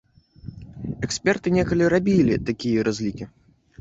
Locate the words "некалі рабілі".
1.57-2.41